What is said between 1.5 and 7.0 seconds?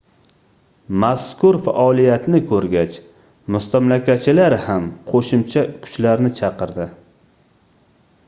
faoliyatni koʻrgach mustamlakachilar ham qoʻshimcha kuchlarni chaqirdi